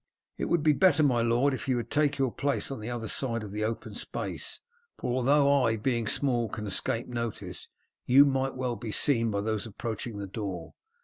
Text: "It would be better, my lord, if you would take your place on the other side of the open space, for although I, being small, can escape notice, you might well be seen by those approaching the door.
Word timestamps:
"It 0.39 0.45
would 0.45 0.63
be 0.63 0.73
better, 0.73 1.03
my 1.03 1.21
lord, 1.21 1.53
if 1.53 1.67
you 1.67 1.75
would 1.75 1.91
take 1.91 2.17
your 2.17 2.31
place 2.31 2.71
on 2.71 2.79
the 2.79 2.89
other 2.89 3.07
side 3.07 3.43
of 3.43 3.51
the 3.51 3.63
open 3.63 3.93
space, 3.93 4.59
for 4.97 5.13
although 5.13 5.61
I, 5.63 5.75
being 5.77 6.07
small, 6.07 6.49
can 6.49 6.65
escape 6.65 7.07
notice, 7.07 7.69
you 8.07 8.25
might 8.25 8.55
well 8.55 8.75
be 8.75 8.91
seen 8.91 9.29
by 9.29 9.41
those 9.41 9.67
approaching 9.67 10.17
the 10.17 10.25
door. 10.25 10.73